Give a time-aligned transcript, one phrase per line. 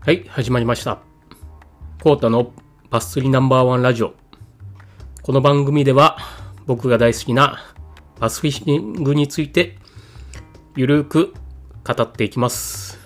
[0.00, 1.00] はい、始まりました。
[2.02, 2.52] コータの
[2.88, 4.14] バス釣りナンバーワンラジオ。
[5.22, 6.16] この番組では
[6.66, 7.58] 僕が大好きな
[8.18, 9.76] バスフィッシングについて
[10.76, 11.34] ゆるく
[11.84, 12.98] 語っていきます。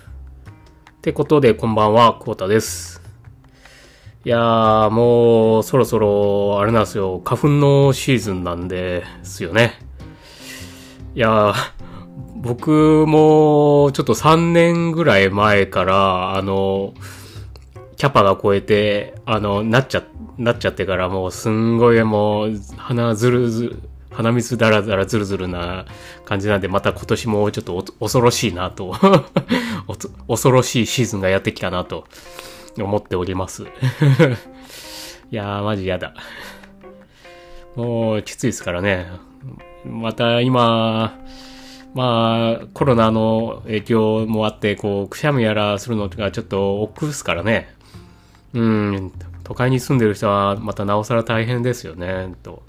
[0.91, 3.03] ってことでこんばんは、コータです。
[4.25, 9.81] いやー、もうそろそろあれなんですよ、花粉のシーズンなんですよね。
[11.17, 11.55] いやー、
[12.43, 16.93] 僕もちょっと3年ぐらい前から、あの、
[17.97, 20.03] キャパが超えて、あの、なっちゃ、
[20.39, 23.77] なっちゃってからもうすんごいもう、鼻ずるずる、
[24.11, 25.87] 鼻水だらだらずるずるな
[26.25, 28.93] 感じなんで、また今年もちょっと恐ろしいなと、
[30.27, 32.09] 恐ろしいシーズンがやってきたなと
[32.77, 33.67] 思っております。
[35.31, 36.13] いやー、マジやだ。
[37.77, 39.13] もう、きついですからね。
[39.85, 41.15] また今、
[41.95, 47.75] まあ、コロナの影響もあって、こう、くしゃみやらするのがちょっと億劫ですからね。
[48.55, 49.13] うん、
[49.45, 52.63] 都会に住んでる人はまたなおさら大変ですよね、と。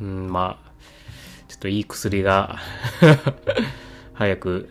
[0.00, 0.70] うん、まあ、
[1.48, 2.56] ちょっといい薬が、
[4.14, 4.70] 早く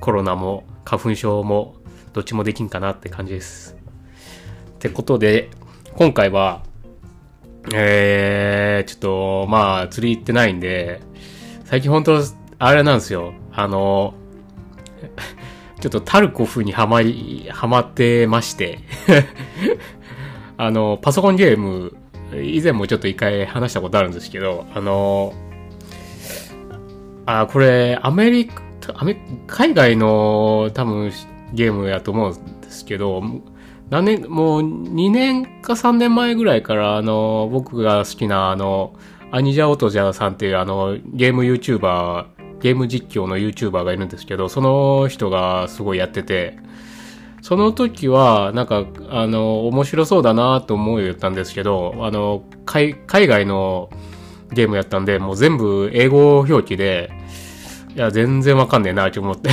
[0.00, 1.76] コロナも花粉症も
[2.12, 3.76] どっちもできんかなって感じです。
[4.74, 5.50] ってことで、
[5.96, 6.62] 今回は、
[7.74, 11.00] えー、ちょっと、まあ、釣り行ってないんで、
[11.64, 12.20] 最近本当
[12.64, 13.34] あれなんですよ。
[13.50, 14.14] あの、
[15.80, 18.78] ちょっとタルコフにはまり、はまってまして。
[20.56, 21.96] あの、パソコンゲーム、
[22.40, 25.34] 以前もちょっと一回話したことあるんですけど、あの、
[27.26, 28.62] あ、これ、アメリカ、
[28.94, 29.16] アメ
[29.48, 31.10] 海外の多分
[31.52, 33.24] ゲームやと思うんですけど、
[33.90, 38.94] 何年、もう2年か3年前ぐらいから、あの、僕が好きな、あの、
[39.32, 42.26] アニジャオトジャさんっていうあの、ゲーム YouTuber、
[42.62, 46.56] ゲーム実況の YouTuber がいるんですけど、その人がすごいやってて、
[47.40, 53.90] その時は、なんか、あの、面白そうだなと思うよったんですけど、あの、海、外の
[54.52, 57.10] ゲームやったんで、もう全部英語表記で、
[57.96, 59.50] いや、全然わかんねえなと思って。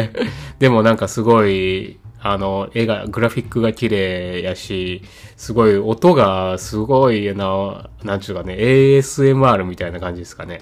[0.60, 5.00] でもなんかすごい、あの、絵が、グラフィックが綺麗やし、
[5.38, 10.60] すごい、音がすごいな、なんちゅうかね、ASMR みたいな感じですかね。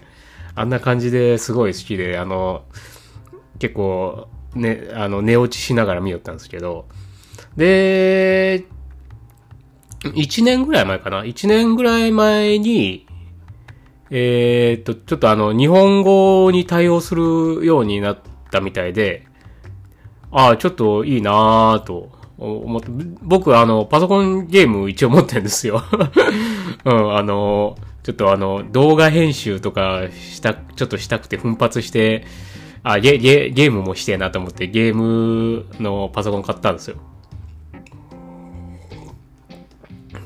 [0.58, 2.64] あんな感じですごい好きで、あの、
[3.60, 6.86] 結構、ね、あの、寝落ちしながら見よったんですけど、
[7.56, 8.64] で、
[10.00, 13.06] 1年ぐらい前かな ?1 年ぐらい前に、
[14.10, 18.18] えーっと、ちょっとあの、日本語に対応するようになっ
[18.50, 19.26] たみたいで、
[20.32, 22.88] ああ、ちょっといいなぁと思って、
[23.22, 25.82] 僕あの、パソコンゲーム一応持ってるんですよ。
[26.84, 32.24] うん、あの、ちょっとあの、動画編集とかした、ちょっとしたくて奮発して、
[32.82, 36.96] あ、ゲ、ゲ、ゲームもしてえなと思ってゲームのパソコン買ったんですよ。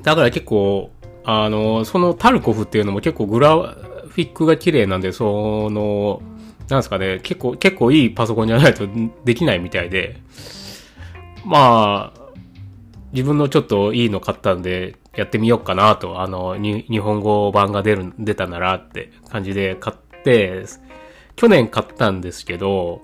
[0.02, 0.90] だから結構、
[1.24, 6.20] あの、そのタルコフっていうのも結構グラフィックが綺麗なんで、その、
[6.68, 8.86] なんですかね、結構、結構いいパソコンじゃないと
[9.24, 10.20] できないみたいで、
[11.44, 12.20] まあ、
[13.12, 20.64] 自分のちょっといいの買ったんで、やってみようかなと、あの、に日本語版が出る、出たならって感じで買って、
[21.36, 23.02] 去年買ったんですけど、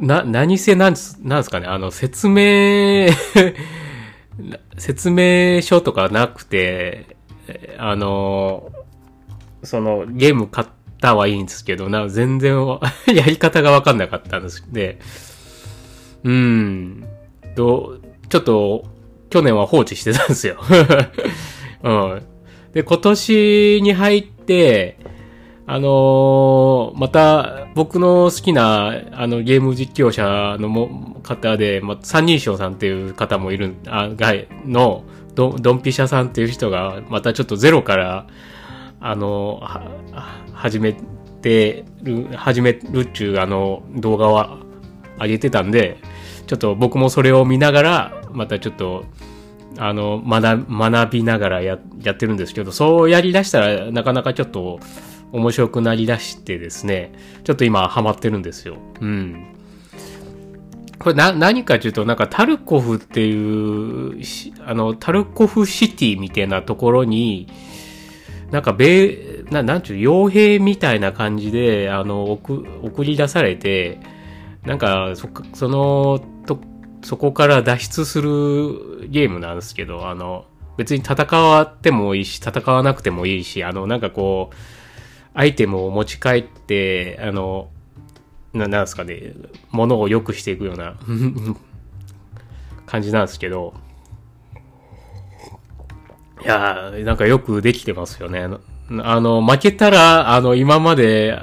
[0.00, 3.08] な、何せなんです、なんですかね、あの、説明、
[4.76, 7.16] 説明書とかなくて、
[7.78, 8.72] あの、
[9.62, 10.66] その、ゲーム買っ
[11.00, 12.56] たはいいんですけど、な、全然
[13.14, 14.64] やり方がわかんなかったんです。
[14.72, 14.98] で、
[16.24, 17.07] うん、
[17.58, 17.98] と、
[18.28, 18.84] ちょっと、
[19.30, 20.58] 去年は放置してたんですよ。
[21.82, 22.22] うん。
[22.72, 24.96] で、今年に入って、
[25.66, 34.32] あのーまた、僕の好きな、あの、ゲーム実況者のも方で、ま三人称さんっていう方もいる、あ、が、
[34.64, 35.04] の、
[35.34, 38.26] ドドンピシャさんっていう人が、またちょっとゼロから、
[39.00, 39.82] あの、は、
[40.54, 40.96] 始め
[41.42, 44.58] てる、始めるっちゅう、あの、動画を
[45.20, 45.98] 上げてたんで、
[46.48, 49.04] ちょっと僕もそれを見ながら、またちょっと、
[49.76, 54.80] あの、学、びながらや、やってるんですけど、そうやり出したら、なかなかちょっと、
[55.30, 57.12] 面白くなりだしてですね、
[57.44, 58.78] ちょっと今ハマってるんですよ。
[59.00, 59.44] うん。
[60.98, 64.20] これな、何かというと、なんかタルコフっていう、
[64.64, 67.46] あの、タルコフシティみたいなところに、
[68.50, 74.00] なんか、米、な、なんちゅう、傭兵みたいな感じで、あの、送、送り出されて、
[74.64, 76.20] なんか、そ、その、
[77.02, 80.44] そこから脱出するゲームなんですけど、あの、
[80.76, 84.56] 別に戦ってもいいし、戦わなくてもいいし、あの、なんかこう、
[85.34, 87.68] アイテムを持ち帰って、あの、
[88.52, 89.34] ななんですかね、
[89.70, 90.96] 物を良くしていくような
[92.86, 93.74] 感じなんですけど、
[96.42, 98.48] いやー、なんかよくできてますよね。
[99.02, 101.36] あの、負けたら、あの、今まで、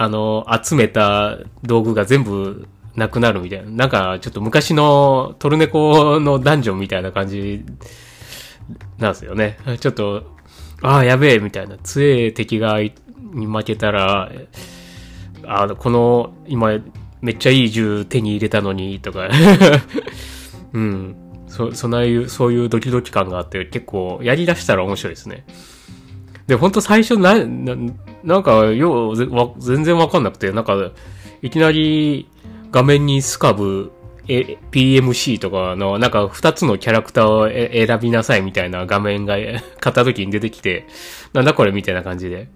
[0.00, 3.70] あの、集めた道具が全部なくなるみたいな。
[3.70, 7.64] なんか、ちょっと昔のトルネコのダンジョンみたいな感じ
[8.98, 9.58] なんですよね。
[9.80, 10.36] ちょっと、
[10.82, 11.78] ああ、やべえ、みたいな。
[11.78, 14.30] 強い敵がに負けたら、
[15.44, 16.78] あの、この、今、
[17.20, 19.28] めっちゃいい銃手に入れたのに、とか。
[20.72, 21.16] うん。
[21.48, 25.44] そ、そないいう、そういうドキドキ感があって、結構、やり出したら面白いですね。
[26.46, 27.76] で、ほんと最初な、な、
[28.22, 30.92] なんか、よう、全然わかんなくて、なんか、
[31.42, 32.28] いきなり
[32.70, 33.92] 画面にスカブ、
[34.28, 37.48] え、PMC とかの、なんか二つのキャラクターを
[37.88, 39.36] 選びなさいみたいな画面が
[39.80, 40.86] 買った時に出てきて、
[41.32, 42.48] なんだこれみたいな感じで。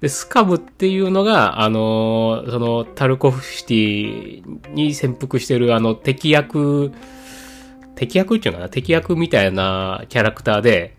[0.00, 6.92] で、スカブっていうのが、あのその、タルコフシティに潜伏してるあの敵役、
[7.96, 8.70] 敵役っていうのかな？
[8.70, 10.96] 敵役みたいなキャラクターで、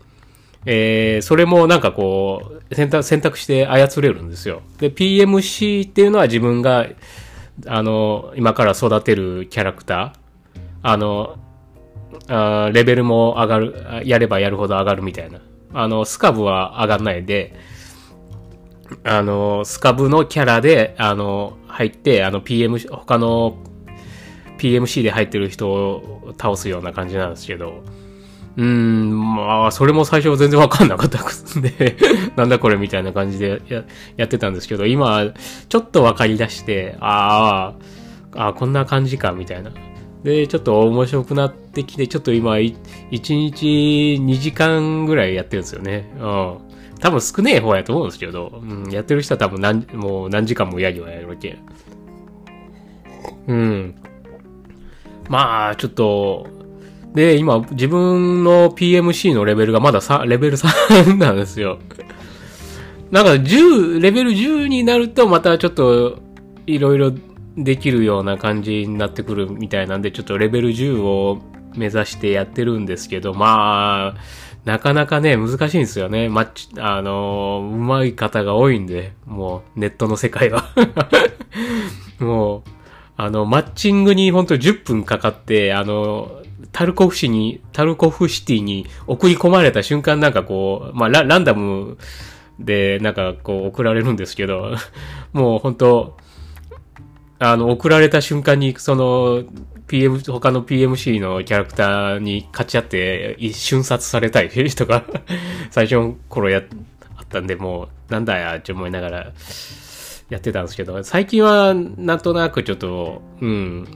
[0.66, 4.60] えー、それもなんかこう、選択、選択して操れるんですよ。
[4.78, 6.86] で、PMC っていうのは自分が、
[7.66, 10.12] あの、今から育てるキャラクター、
[10.82, 11.38] あの、
[12.28, 15.40] あレベルも上がる、やればやるほど上がるみたいな。
[15.72, 17.54] あの、スカブは上がんないで、
[19.04, 23.58] あの、スカブのキャラで、あの、入って、あの、PM、他の
[24.58, 27.82] PMC で入ってる人を倒すような感じなんですけど、
[28.60, 31.96] うーん、まあ、それも最初全然わかんなかったんで
[32.36, 33.84] なんだこれみたいな感じでや
[34.18, 35.32] やってたんですけど、今、
[35.70, 37.72] ちょっとわかり出して、あ
[38.36, 39.72] あ、あこんな感じか、みたいな。
[40.22, 42.74] で、ちょっと面白くなってきて、ちょっと今、1
[43.10, 46.12] 日2時間ぐらいやってるんですよね。
[46.20, 46.58] うん。
[47.00, 51.56] 多分少ねえ方やと思うんですけど、うん、やってる人は多分何、もう何時間もやりはやるわけ。
[53.46, 53.94] うん。
[55.30, 56.46] まあ、ちょっと、
[57.14, 61.78] で、今、自分の PMC のレベルがまだ3、レベル3なんですよ。
[63.10, 66.18] なんか10、レベル10になるとまたちょっと、
[66.66, 67.12] いろいろ
[67.56, 71.40] できるような感じになってくるみたいなんで、ちょっとレベル10を
[71.76, 74.20] 目指してやってるんですけど、まあ、
[74.64, 76.28] なかなかね、難しいんですよね。
[76.28, 80.70] マッチ、あのー、上手い方が多いんで、もう、ネットの世界は。
[82.20, 82.62] もう、
[83.16, 86.39] あの、マッチングにほんと10分かかって、あの、
[86.72, 91.98] タルコフ市に、タルコフシティに送り込まれた瞬間なんかこう、まあランダム
[92.58, 94.76] でなんかこう送られるんですけど、
[95.32, 96.16] もう本当
[97.38, 99.44] あの、送られた瞬間にその、
[99.86, 105.04] PM、他の PMC のキャラクターに勝ち合って一瞬殺されたい人が
[105.70, 106.62] 最初の頃や、
[107.16, 109.32] あったんで、もう、なんだや、って思いながら
[110.28, 113.86] やってたんですけど、最近はなんとなくちょっと、うん、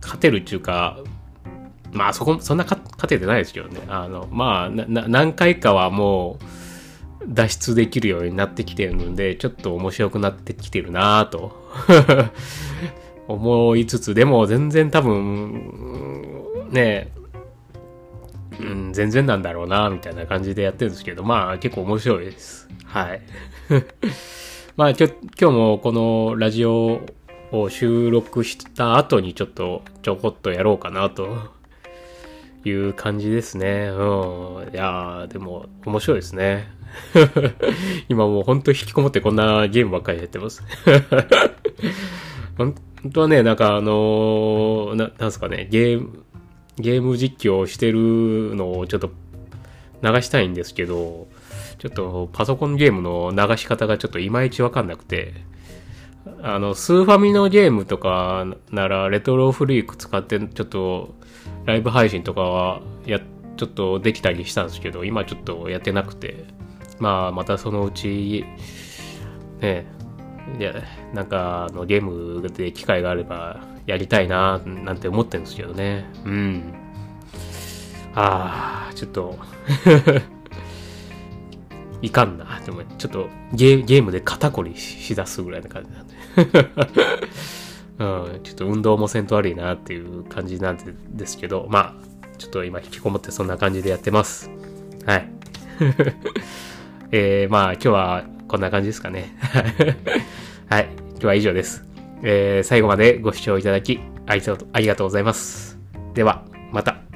[0.00, 0.98] 勝てるっていうか、
[1.92, 3.80] まあそこ、そんな勝ててないですけどね。
[3.88, 6.44] あの、まあ、な、何回かはもう、
[7.26, 11.52] 脱出できるようになってきてるので、ちょっと面白くなってきてるなぁと
[13.28, 17.12] 思いつつ、でも全然多分、ね
[18.58, 22.68] うん、全然なんだろうなみたいな感じでやってるんですけど、まあ結構面白いです。
[22.84, 23.22] はい。
[24.76, 27.00] まあ今日今日もこのラジオ
[27.52, 31.59] を収録した後にちょっとちょこっとやろうかなと
[32.64, 33.88] いう感じですね。
[33.92, 34.70] うん。
[34.72, 36.68] いやー、でも、面白いですね。
[38.08, 40.62] 今もうほんと引きこもってこんなゲームばっかりやってます。
[42.58, 42.74] 本
[43.12, 46.24] 当はね、なんかあのー、な、なんすかね、ゲーム、
[46.76, 49.10] ゲーム実況してるのをちょっと
[50.02, 51.28] 流したいんですけど、
[51.78, 55.34] ちょっとパソコンゲームの流し方がちょっといまいちわかんなくて、
[56.42, 61.14] あの、スーファミのゲームとかなら、レトロフリーク使って、ちょっと、
[61.64, 63.20] ライブ配信とかは、や、
[63.56, 66.44] ちょっとできたりしたんですけど、今ちょっとやってなくて、
[66.98, 68.44] まあ、またそのうち、
[69.60, 69.86] ね、
[70.58, 70.74] いや、
[71.14, 76.06] なんか、あの、ゲームで機会があれば、やりたいな、なんて思ってるんですけどね。
[76.24, 76.74] うん。
[78.14, 79.38] ああ、ちょっと
[82.02, 82.60] いかんな。
[82.64, 86.14] でも、ちょっとゲゲームで肩こりしだすぐらいな感じなんで
[88.00, 90.78] うん、ちょっと運動もせんと悪いなっていう感じなん
[91.10, 94.50] ですけど、まあ、ちょっと今引きこもってそんな感じでやってます。
[95.04, 95.28] はい。
[97.12, 99.36] えー、まあ今日はこんな感じですかね。
[100.68, 100.88] はい。
[101.10, 101.84] 今日は以上です。
[102.22, 105.78] えー、最後までご視聴いただきありがとうございます。
[106.14, 107.09] では、また。